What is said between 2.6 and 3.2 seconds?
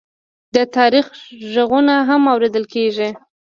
کېږي.